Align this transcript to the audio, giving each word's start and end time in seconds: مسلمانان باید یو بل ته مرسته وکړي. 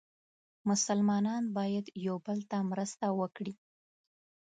مسلمانان 0.69 1.43
باید 1.57 1.85
یو 2.05 2.15
بل 2.25 2.39
ته 2.49 2.57
مرسته 2.71 3.05
وکړي. 3.19 3.53